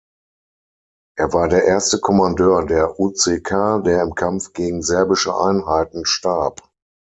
Er 1.15 1.31
war 1.31 1.47
der 1.47 1.65
erste 1.65 1.99
Kommandeur 1.99 2.65
der 2.65 2.99
UÇK, 2.99 3.83
der 3.85 4.01
im 4.01 4.15
Kampf 4.15 4.51
gegen 4.53 4.81
serbische 4.81 5.37
Einheiten 5.37 6.07
starb. 6.07 6.63